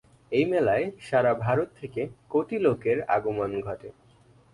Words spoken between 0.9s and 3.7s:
সারা ভারত থেকে কোটি লোকের আগমন